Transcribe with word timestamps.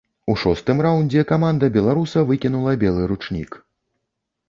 У 0.33 0.35
шостым 0.43 0.81
раўндзе 0.85 1.25
каманда 1.33 1.71
беларуса 1.77 2.25
выкінула 2.33 2.77
белы 2.85 3.09
ручнік. 3.15 3.51